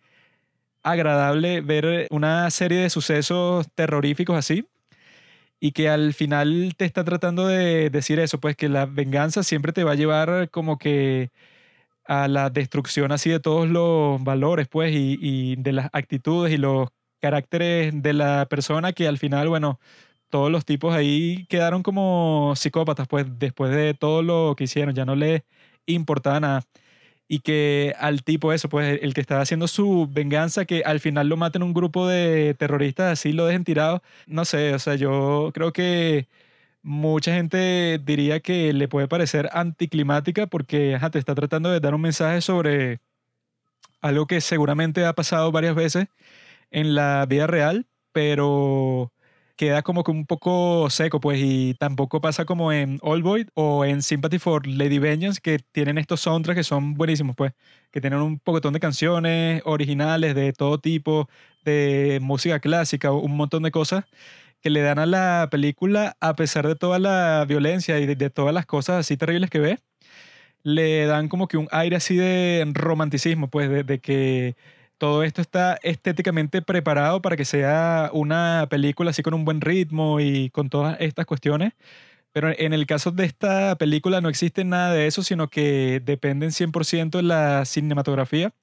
[0.82, 4.66] agradable ver una serie de sucesos terroríficos así
[5.60, 9.72] y que al final te está tratando de decir eso, pues que la venganza siempre
[9.72, 11.30] te va a llevar como que
[12.06, 16.88] a la destrucción así de todos los valores, pues, y, de las actitudes y los
[17.20, 19.80] caracteres de la persona que al final, bueno,
[20.30, 25.04] todos los tipos ahí quedaron como psicópatas, pues después de todo lo que hicieron, ya
[25.04, 25.42] no les
[25.86, 26.62] importaba nada.
[27.28, 31.28] Y que al tipo eso, pues el que estaba haciendo su venganza, que al final
[31.28, 35.50] lo maten un grupo de terroristas así, lo dejen tirado, no sé, o sea, yo
[35.54, 36.28] creo que
[36.82, 41.94] mucha gente diría que le puede parecer anticlimática porque ajá, te está tratando de dar
[41.94, 43.00] un mensaje sobre
[44.00, 46.08] algo que seguramente ha pasado varias veces
[46.70, 49.12] en la vida real, pero
[49.62, 53.84] queda como que un poco seco, pues, y tampoco pasa como en All Boy o
[53.84, 57.52] en Sympathy for Lady Vengeance, que tienen estos soundtracks que son buenísimos, pues,
[57.92, 61.28] que tienen un poquitón de canciones originales de todo tipo,
[61.64, 64.04] de música clásica, un montón de cosas
[64.60, 68.52] que le dan a la película, a pesar de toda la violencia y de, todas
[68.52, 69.78] las cosas así terribles que ve,
[70.64, 74.56] le dan como que un aire así de romanticismo, pues, de, que
[75.02, 80.20] todo esto está estéticamente preparado para que sea una película así con un buen ritmo
[80.20, 81.72] y con todas estas cuestiones.
[82.30, 86.52] Pero en el caso de esta película no existe nada de eso, sino que dependen
[86.52, 88.54] 100% de la cinematografía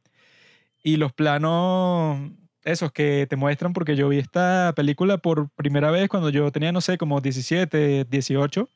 [0.82, 2.32] y los planos
[2.64, 6.72] esos que te muestran, porque yo vi esta película por primera vez cuando yo tenía,
[6.72, 8.70] no sé, como 17, 18,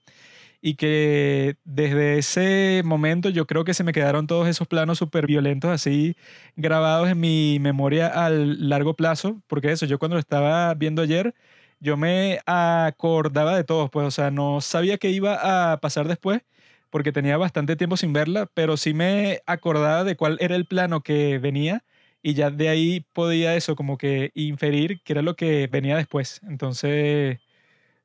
[0.66, 5.28] y que desde ese momento yo creo que se me quedaron todos esos planos súper
[5.28, 6.16] violentos así
[6.56, 11.36] grabados en mi memoria al largo plazo, porque eso, yo cuando lo estaba viendo ayer,
[11.82, 16.42] yo me acordaba de todos, pues, o sea, no sabía qué iba a pasar después,
[16.90, 21.02] porque tenía bastante tiempo sin verla, pero sí me acordaba de cuál era el plano
[21.02, 21.84] que venía
[22.22, 26.40] y ya de ahí podía eso como que inferir qué era lo que venía después.
[26.48, 27.40] Entonces,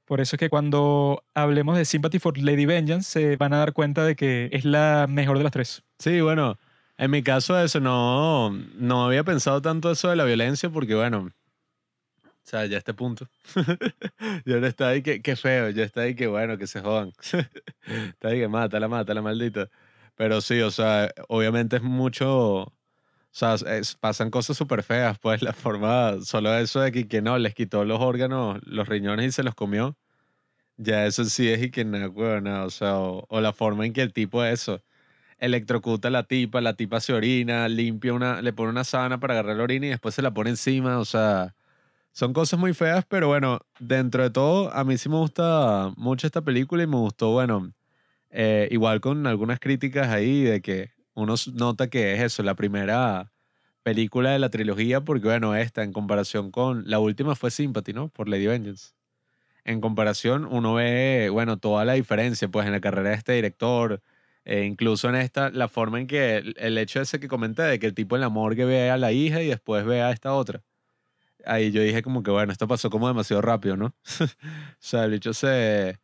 [0.08, 3.74] por eso es que cuando hablemos de Sympathy for Lady Vengeance se van a dar
[3.74, 5.84] cuenta de que es la mejor de las tres.
[5.98, 6.58] Sí, bueno,
[6.96, 11.28] en mi caso eso no, no había pensado tanto eso de la violencia porque bueno,
[11.28, 11.30] o
[12.42, 13.28] sea, ya este punto.
[14.46, 17.12] ya no está ahí que, feo, ya está ahí que bueno, que se jodan.
[17.82, 19.68] está ahí que mata, la mata, la maldita.
[20.16, 22.72] Pero sí, o sea, obviamente es mucho
[23.32, 23.56] o sea,
[24.00, 27.84] pasan cosas súper feas, pues la forma, solo eso de que, que no, les quitó
[27.84, 29.96] los órganos, los riñones y se los comió.
[30.76, 34.02] Ya eso sí es y que nada, nada, o sea, o, la forma en que
[34.02, 34.82] el tipo eso,
[35.38, 39.34] electrocuta a la tipa, la tipa se orina, limpia una, le pone una sábana para
[39.34, 41.54] agarrar la orina y después se la pone encima, o sea,
[42.12, 46.26] son cosas muy feas, pero bueno, dentro de todo, a mí sí me gusta mucho
[46.26, 47.72] esta película y me gustó, bueno,
[48.30, 53.33] eh, igual con algunas críticas ahí de que uno nota que es eso, la primera
[53.83, 58.09] película de la trilogía, porque bueno, esta en comparación con la última fue Sympathy, ¿no?
[58.09, 58.92] Por Lady Vengeance.
[59.64, 64.00] En comparación, uno ve, bueno, toda la diferencia, pues en la carrera de este director,
[64.44, 67.87] e incluso en esta, la forma en que el, hecho ese que comenté, de que
[67.87, 70.62] el tipo en la morgue ve a la hija y después ve a esta otra.
[71.44, 73.87] Ahí yo dije como que, bueno, esto pasó como demasiado rápido, ¿no?
[74.20, 75.98] o sea, el hecho se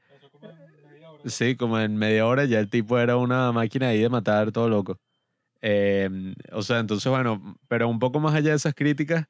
[1.27, 4.69] Sí, como en media hora ya el tipo era una máquina ahí de matar todo
[4.69, 5.01] loco.
[5.67, 9.29] Em, o sea, entonces, bueno, pero un poco más allá de esas críticas,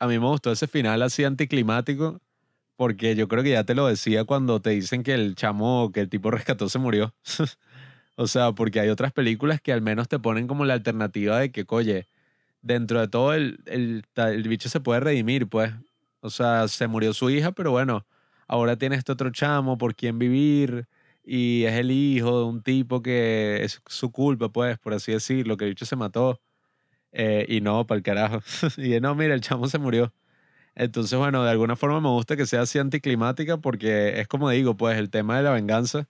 [0.00, 2.20] a mí me gustó ese final así anticlimático,
[2.76, 6.00] porque yo creo que ya te lo decía cuando te dicen que el chamo, que
[6.00, 7.14] el tipo rescató se murió.
[8.16, 11.52] o sea, porque hay otras películas que al menos te ponen como la alternativa de
[11.52, 12.08] que, oye,
[12.60, 15.72] dentro de todo el, el, el bicho se puede redimir, pues.
[16.22, 18.04] O sea, se murió su hija, pero bueno,
[18.48, 20.88] ahora tiene este otro chamo por quien vivir
[21.28, 25.56] y es el hijo de un tipo que es su culpa, pues, por así decirlo,
[25.58, 26.40] que el bicho se mató.
[27.12, 28.40] Eh, y no, para el carajo.
[28.78, 30.12] y no, mira, el chamo se murió.
[30.74, 34.76] Entonces, bueno, de alguna forma me gusta que sea así anticlimática porque es como digo,
[34.76, 36.08] pues el tema de la venganza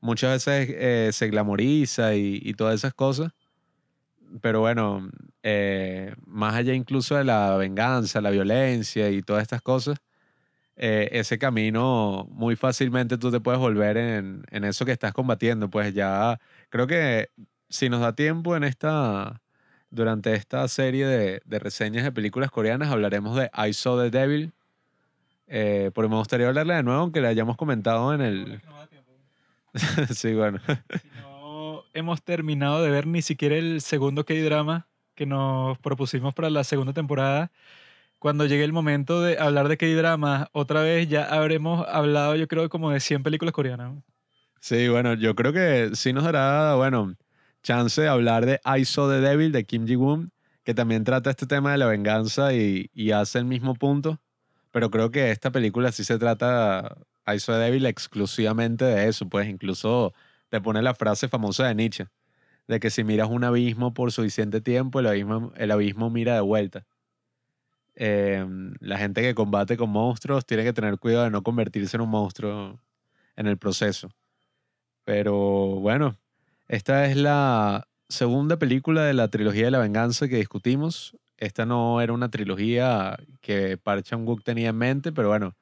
[0.00, 3.32] muchas veces eh, se glamoriza y, y, todas esas cosas.
[4.42, 5.08] Pero bueno,
[5.42, 9.98] eh, más allá incluso de la venganza, la violencia y todas estas cosas,
[10.76, 15.70] eh, ese camino muy fácilmente tú te puedes volver en, en, eso que estás combatiendo.
[15.70, 17.30] Pues ya creo que
[17.68, 19.40] si nos da tiempo en esta,
[19.90, 24.52] durante esta serie de, de reseñas de películas coreanas, hablaremos de I Saw the Devil.
[25.48, 28.60] Eh, porque me gustaría hablarle de nuevo, aunque le hayamos comentado en el...
[30.14, 30.58] sí, bueno.
[31.20, 36.64] no hemos terminado de ver ni siquiera el segundo K-drama que nos propusimos para la
[36.64, 37.50] segunda temporada
[38.26, 42.68] cuando llegue el momento de hablar de K-drama, otra vez ya habremos hablado, yo creo,
[42.68, 44.02] como de 100 películas coreanas.
[44.58, 47.14] Sí, bueno, yo creo que sí nos dará, bueno,
[47.62, 50.32] chance de hablar de I Saw the Devil de Kim Ji-woon,
[50.64, 54.18] que también trata este tema de la venganza y, y, hace el mismo punto.
[54.72, 56.96] Pero creo que esta película sí se trata,
[57.32, 59.28] I Saw the Devil, exclusivamente de eso.
[59.28, 60.14] Pues incluso
[60.48, 62.08] te pone la frase famosa de Nietzsche,
[62.66, 66.40] de que si miras un abismo por suficiente tiempo, el abismo, el abismo mira de
[66.40, 66.86] vuelta.
[67.96, 68.46] Eh,
[68.80, 72.10] la gente que combate con monstruos tiene que tener cuidado de no convertirse en un
[72.10, 72.78] monstruo
[73.36, 74.10] en el proceso.
[75.04, 75.34] Pero
[75.80, 76.16] bueno,
[76.68, 81.16] esta es la segunda película de la trilogía de la venganza que discutimos.
[81.38, 85.56] Esta no era una trilogía que Park Chan-wook tenía en mente, pero bueno,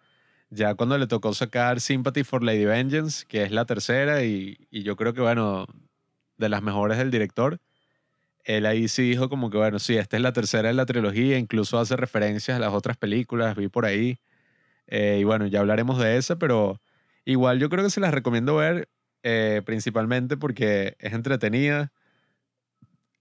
[0.51, 4.83] ya cuando le tocó sacar Sympathy for Lady Vengeance, que es la tercera y, y
[4.83, 5.66] yo creo que bueno,
[6.37, 7.61] de las mejores del director,
[8.44, 11.38] él ahí sí dijo como que bueno, sí, esta es la tercera de la trilogía,
[11.38, 14.18] incluso hace referencias a las otras películas, vi por ahí.
[14.87, 16.80] Eh, y bueno, ya hablaremos de esa, pero
[17.24, 18.88] igual yo creo que se las recomiendo ver
[19.22, 21.92] eh, principalmente porque es entretenida.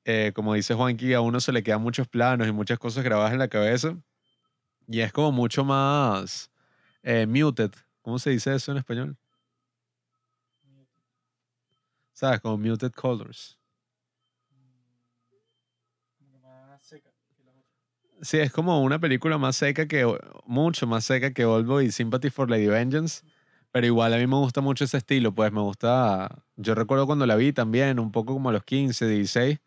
[0.06, 3.34] Eh, como dice Juanqui, a uno se le quedan muchos planos y muchas cosas grabadas
[3.34, 3.98] en la cabeza.
[4.88, 6.52] Y es como mucho más
[7.28, 7.72] muted.
[8.02, 9.18] ¿Cómo se dice eso en español?
[12.14, 12.42] ¿Sabes?
[12.42, 13.58] Como muted colors.
[18.24, 20.08] Sí, es como una película más seca que,
[20.46, 23.24] mucho más seca que Volvo y Sympathy for Lady Vengeance.
[23.72, 27.26] Pero igual a mí me gusta mucho ese estilo, pues me gusta, yo recuerdo cuando
[27.26, 29.60] la vi también, un poco como a los 15, 16,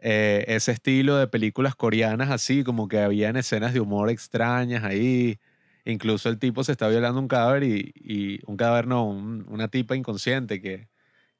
[0.00, 5.38] eh, ese estilo de películas coreanas así, como que habían escenas de humor extrañas ahí.
[5.86, 9.68] Incluso el tipo se está violando un cadáver y, y un cadáver no, un- una
[9.68, 10.88] tipa inconsciente que,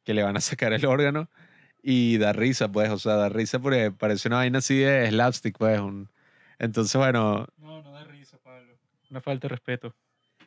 [0.04, 1.30] que le van a sacar el órgano
[1.82, 5.58] y da risa, pues, o sea, da risa porque parece una vaina así de slapstick,
[5.58, 5.80] pues.
[5.80, 6.10] un-
[6.60, 8.74] entonces, bueno, No, no da risa, Pablo.
[9.10, 9.94] Una falta de respeto.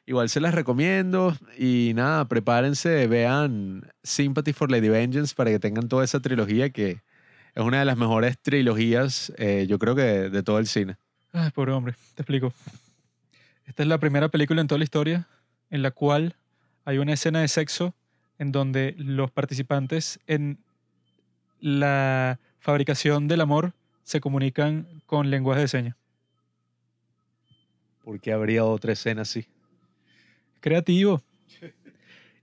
[0.06, 5.88] Igual se las recomiendo y nada, prepárense, vean Sympathy for Lady Vengeance para que tengan
[5.88, 7.02] toda esa trilogía que
[7.56, 10.98] es una de las mejores trilogías, eh, yo creo que de, de todo el cine.
[11.32, 12.54] Ay, pobre hombre, te explico.
[13.66, 15.28] Esta es la primera película en toda la historia
[15.70, 16.36] en la cual
[16.86, 17.96] hay una escena de sexo
[18.38, 20.60] en donde los participantes en
[21.60, 23.74] la fabricación del amor
[24.04, 25.96] se comunican con lenguaje de señas.
[28.04, 29.46] ¿Por qué habría otra escena así?
[30.60, 31.22] Creativo.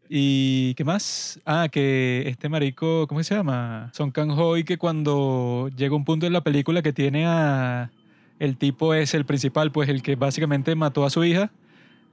[0.09, 1.40] ¿Y qué más?
[1.44, 3.90] Ah, que este marico, ¿cómo se llama?
[3.94, 7.92] Son Kang-ho y que cuando llega un punto en la película que tiene a...
[8.38, 11.53] El tipo es el principal, pues el que básicamente mató a su hija,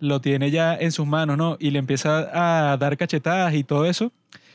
[0.01, 1.55] lo tiene ya en sus manos, ¿no?
[1.57, 4.12] Y le empieza a dar cachetadas y todo eso.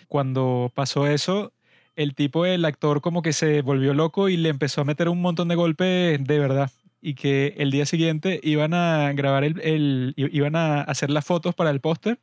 [0.06, 1.52] Cuando pasó eso,
[1.96, 5.22] el tipo, el actor, como que se volvió loco y le empezó a meter un
[5.22, 6.70] montón de golpes de verdad.
[7.02, 11.54] Y que el día siguiente iban a grabar el, el- iban a hacer las fotos
[11.54, 12.18] para el póster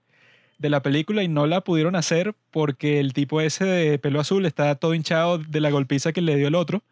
[0.60, 4.46] de la película y no la pudieron hacer porque el tipo ese de pelo azul
[4.46, 6.84] está todo hinchado de la golpiza que le dio el otro.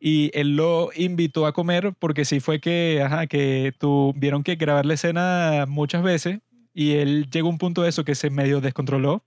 [0.00, 4.86] Y él lo invitó a comer porque sí fue que, ajá, que tuvieron que grabar
[4.86, 6.40] la escena muchas veces
[6.74, 9.24] y él llegó a un punto de eso que se medio descontroló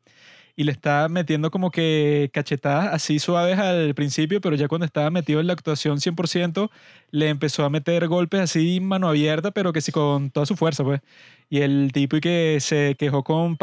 [0.58, 5.12] y le estaba metiendo como que cachetadas así suaves al principio, pero ya cuando estaba
[5.12, 6.72] metido en la actuación 100%,
[7.12, 10.84] le empezó a meter golpes así mano abierta, pero que sí con toda su fuerza,
[10.84, 11.02] pues.
[11.50, 13.58] Y el tipo y que se quejó con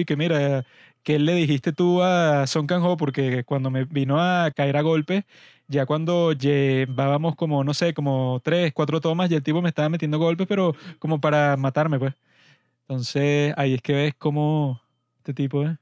[0.00, 0.64] y que mira,
[1.02, 2.96] ¿qué le dijiste tú a Song Kang-ho?
[2.96, 5.24] Porque cuando me vino a caer a golpes,
[5.68, 9.88] ya cuando llevábamos como, no sé, como tres, cuatro tomas y el tipo me estaba
[9.90, 12.14] metiendo golpes, pero como para matarme, pues.
[12.88, 14.80] Entonces ahí es que ves cómo
[15.18, 15.76] este tipo eh,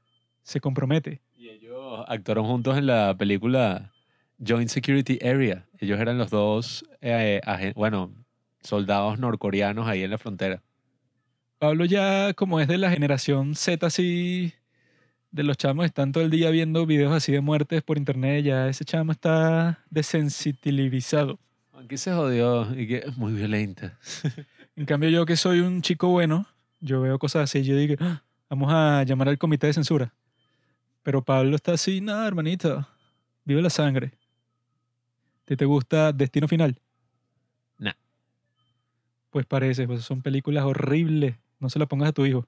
[0.47, 1.19] se compromete.
[1.35, 3.91] Y ellos actuaron juntos en la película
[4.39, 5.67] Joint Security Area.
[5.79, 7.41] Ellos eran los dos, eh,
[7.75, 8.13] bueno,
[8.61, 10.63] soldados norcoreanos ahí en la frontera.
[11.59, 14.53] Pablo ya como es de la generación Z así,
[15.31, 18.69] de los chamos están todo el día viendo videos así de muertes por internet, ya
[18.69, 21.39] ese chamo está desensitivizado.
[21.73, 23.99] Aquí se jodió y que es muy violenta.
[24.77, 26.45] En cambio yo que soy un chico bueno,
[26.79, 30.13] yo veo cosas así, yo digo, "Ah, vamos a llamar al comité de censura.
[31.07, 32.85] Pero Pablo está así, nada, hermanito,
[33.45, 34.11] vive la sangre.
[35.45, 36.81] ¿Te, te gusta Destino Final?
[37.77, 37.93] Nah.
[39.29, 42.45] Pues parece, pues son películas horribles, no se las pongas a tu hijo.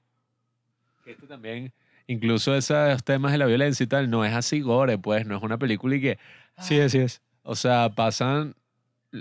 [1.06, 1.72] Este también,
[2.06, 5.42] incluso esos temas de la violencia y tal, no es así gore, pues, no es
[5.42, 6.18] una película y que,
[6.58, 7.22] Sí, así es.
[7.44, 8.54] o sea, pasan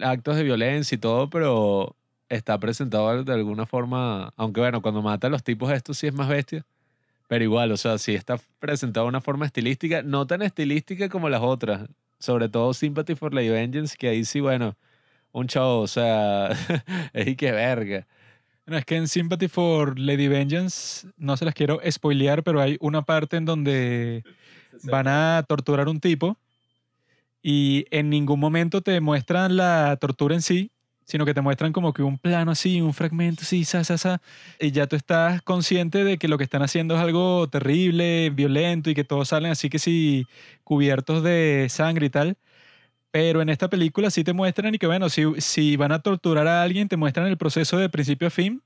[0.02, 1.96] actos de violencia y todo, pero
[2.28, 6.14] está presentado de alguna forma, aunque bueno, cuando mata a los tipos estos sí es
[6.14, 6.66] más bestia,
[7.30, 11.30] pero igual, o sea, sí está presentado de una forma estilística, no tan estilística como
[11.30, 11.88] las otras,
[12.18, 14.76] sobre todo Sympathy for Lady Vengeance, que ahí sí, bueno,
[15.32, 16.50] un chavo, o sea,
[17.14, 18.08] es y que verga.
[18.66, 22.78] No, es que en Sympathy for Lady Vengeance, no se las quiero spoilear, pero hay
[22.80, 24.24] una parte en donde
[24.86, 26.36] van a torturar a un tipo
[27.44, 30.72] y en ningún momento te muestran la tortura en sí,
[31.10, 34.22] sino que te muestran como que un plano así, un fragmento así, sa, sa, sa,
[34.60, 38.92] y ya tú estás consciente de que lo que están haciendo es algo terrible, violento
[38.92, 40.28] y que todos salen así que sí,
[40.64, 42.38] cubiertos de sangre y tal.
[43.12, 46.48] Pero en esta película sí te muestran y que, bueno, si, si van a torturar
[46.48, 48.62] a alguien, te muestran el proceso de principio a fin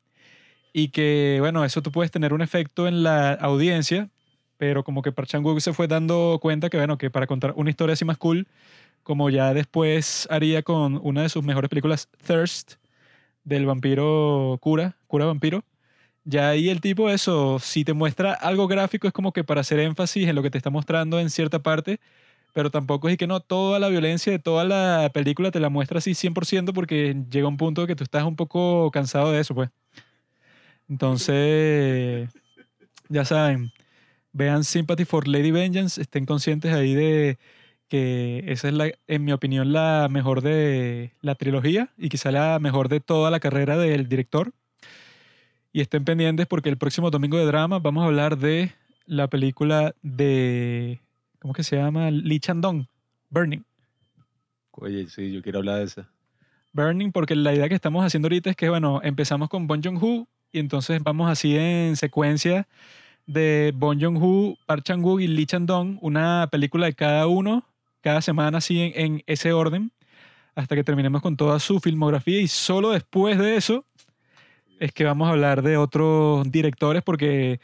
[0.73, 4.09] y que, bueno, eso tú puedes tener un efecto en la audiencia,
[4.57, 5.29] pero como que Park
[5.59, 8.47] se fue dando cuenta que, bueno, que para contar una historia así más cool,
[9.03, 12.75] como ya después haría con una de sus mejores películas, Thirst,
[13.43, 15.63] del vampiro cura, cura vampiro,
[16.25, 19.79] ya ahí el tipo eso, si te muestra algo gráfico es como que para hacer
[19.79, 21.99] énfasis en lo que te está mostrando en cierta parte,
[22.53, 25.99] pero tampoco es que no, toda la violencia de toda la película te la muestra
[25.99, 29.69] así 100% porque llega un punto que tú estás un poco cansado de eso, pues.
[30.89, 32.29] Entonces,
[33.09, 33.71] ya saben,
[34.31, 37.37] vean Sympathy for Lady Vengeance, estén conscientes ahí de
[37.93, 42.57] que esa es, la, en mi opinión, la mejor de la trilogía y quizá la
[42.57, 44.51] mejor de toda la carrera del director.
[45.71, 48.71] Y estén pendientes porque el próximo domingo de drama vamos a hablar de
[49.05, 51.01] la película de,
[51.37, 52.09] ¿cómo que se llama?
[52.09, 52.87] Lee Chandong,
[53.29, 53.61] Burning.
[54.71, 56.09] Oye, sí, yo quiero hablar de esa.
[56.71, 60.27] Burning porque la idea que estamos haciendo ahorita es que, bueno, empezamos con Bon Joon-ho
[60.51, 62.67] y entonces vamos así en secuencia
[63.27, 67.63] de Bon Joon-ho, Park Chan-wook y Lee Chan-dong, una película de cada uno,
[68.03, 69.91] cada semana así en, en ese orden,
[70.53, 73.85] hasta que terminemos con toda su filmografía y solo después de eso
[74.79, 77.59] es que vamos a hablar de otros directores porque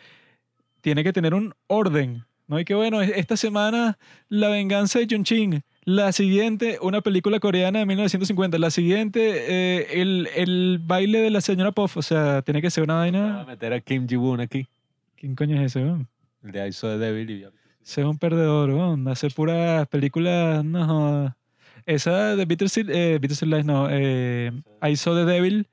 [0.81, 2.59] tiene que tener un orden, ¿no?
[2.59, 3.97] Y que bueno, esta semana
[4.29, 8.57] La venganza de Jun Ching, la siguiente, una película coreana de 1950.
[8.59, 9.19] La siguiente,
[9.49, 11.97] eh, el, el baile de la señora Puff.
[11.97, 13.45] O sea, tiene que ser una Voy a vaina.
[13.45, 14.67] meter a Kim Ji-woon aquí.
[15.17, 16.07] ¿Quién coño es ese, weón?
[16.43, 17.45] El de I Saw the Devil y
[17.81, 19.07] Ese es un perdedor, weón.
[19.07, 21.35] Hace puras películas, no.
[21.85, 23.87] Esa de Bitter Seal, eh, Lies, no.
[23.89, 24.51] Eh,
[24.81, 25.67] I Saw the Devil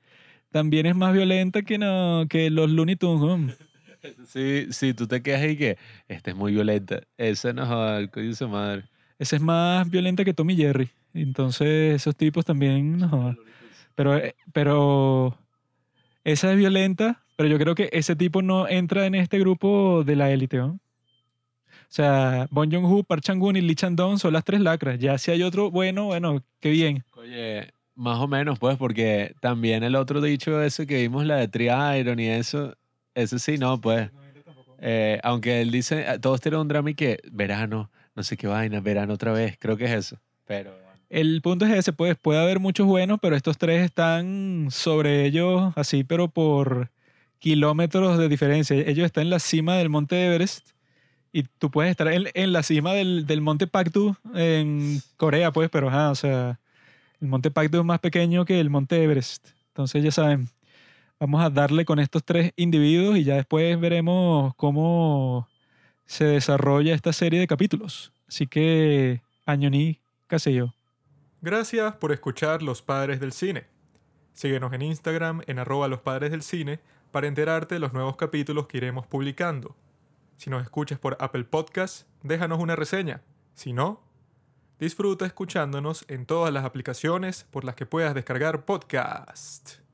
[0.51, 3.55] también es más violenta que, no, que los Looney Tunes, weón.
[4.25, 5.77] Sí, sí, tú te quedas ahí que
[6.07, 7.01] esta es muy violenta.
[7.17, 7.67] Esa no
[8.11, 8.85] coño su madre.
[9.19, 10.89] Esa es más violenta que Tommy Jerry.
[11.13, 13.35] Entonces, esos tipos también, no.
[13.95, 15.37] Pero, eh, pero
[16.23, 20.15] esa es violenta, pero yo creo que ese tipo no entra en este grupo de
[20.15, 20.79] la élite, ¿no?
[21.89, 24.99] O sea, Bon Joon-ho, Park Chan-wook y Lee Chan-dong son las tres lacras.
[24.99, 27.03] Ya si hay otro bueno, bueno, qué bien.
[27.15, 31.47] Oye, más o menos, pues, porque también el otro dicho ese que vimos, la de
[31.47, 32.75] Tri-Iron y eso,
[33.15, 34.09] ese sí, no, pues.
[34.79, 38.47] Eh, aunque él dice, eh, todos tienen un drama y que verano, no sé qué
[38.47, 40.19] vaina, verano otra vez, creo que es eso.
[40.45, 40.71] Pero
[41.09, 45.73] El punto es ese, pues puede haber muchos buenos, pero estos tres están sobre ellos
[45.75, 46.91] así, pero por
[47.39, 48.75] kilómetros de diferencia.
[48.75, 50.76] Ellos están en la cima del monte Everest
[51.37, 55.69] y tú puedes estar en, en la cima del, del monte Paktu en Corea, pues,
[55.69, 56.59] pero ajá, o sea,
[57.21, 59.49] el monte Paktu es más pequeño que el monte Everest.
[59.67, 60.49] Entonces ya saben,
[61.19, 65.47] vamos a darle con estos tres individuos y ya después veremos cómo
[66.07, 68.11] se desarrolla esta serie de capítulos.
[68.27, 69.99] Así que, Añoní,
[70.47, 70.73] yo.
[71.41, 73.65] Gracias por escuchar Los Padres del Cine.
[74.33, 76.79] Síguenos en Instagram en arroba los padres del cine
[77.11, 79.75] para enterarte de los nuevos capítulos que iremos publicando.
[80.37, 83.21] Si nos escuchas por Apple Podcast, déjanos una reseña.
[83.55, 84.03] Si no,
[84.79, 89.86] disfruta escuchándonos en todas las aplicaciones por las que puedas descargar podcast.